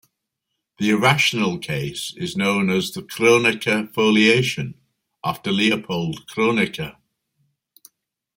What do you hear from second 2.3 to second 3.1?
known as the